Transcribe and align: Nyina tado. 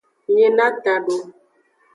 Nyina 0.33 0.65
tado. 0.83 1.15